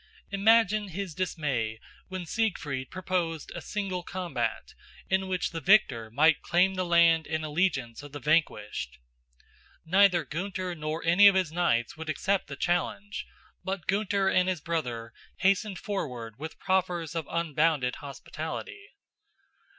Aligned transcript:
Imagine 0.31 0.87
his 0.87 1.13
dismay 1.13 1.79
when 2.07 2.25
Siegfried 2.25 2.89
proposed 2.89 3.51
a 3.53 3.61
single 3.61 4.01
combat, 4.01 4.73
in 5.11 5.27
which 5.27 5.51
the 5.51 5.61
victor 5.61 6.09
might 6.09 6.41
claim 6.41 6.73
the 6.73 6.83
land 6.83 7.27
and 7.27 7.45
allegiance 7.45 8.01
of 8.01 8.11
the 8.11 8.19
vanquished. 8.19 8.97
Neither 9.85 10.25
Gunther 10.25 10.73
nor 10.73 11.03
any 11.05 11.27
of 11.27 11.35
his 11.35 11.51
knights 11.51 11.97
would 11.97 12.09
accept 12.09 12.47
the 12.47 12.55
challenge; 12.55 13.27
but 13.63 13.85
Gunther 13.85 14.27
and 14.27 14.49
his 14.49 14.59
brother 14.59 15.13
hastened 15.41 15.77
forward 15.77 16.39
with 16.39 16.57
proffers 16.57 17.13
of 17.13 17.27
unbounded 17.29 17.97
hospitality. 17.97 18.93